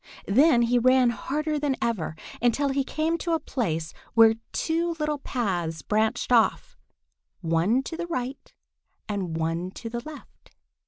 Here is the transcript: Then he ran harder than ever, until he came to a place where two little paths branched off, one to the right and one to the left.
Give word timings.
Then 0.25 0.63
he 0.63 0.79
ran 0.79 1.11
harder 1.11 1.59
than 1.59 1.75
ever, 1.79 2.15
until 2.41 2.69
he 2.69 2.83
came 2.83 3.19
to 3.19 3.33
a 3.33 3.39
place 3.39 3.93
where 4.15 4.33
two 4.51 4.95
little 4.99 5.19
paths 5.19 5.83
branched 5.83 6.31
off, 6.31 6.75
one 7.41 7.83
to 7.83 7.95
the 7.95 8.07
right 8.07 8.51
and 9.07 9.37
one 9.37 9.69
to 9.69 9.91
the 9.91 9.99
left. 10.03 10.55